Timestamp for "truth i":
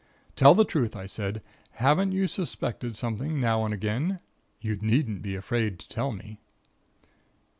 0.65-1.05